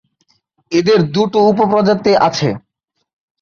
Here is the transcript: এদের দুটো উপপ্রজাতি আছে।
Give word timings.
এদের 0.71 0.99
দুটো 1.15 1.39
উপপ্রজাতি 1.51 2.11
আছে। 2.27 2.49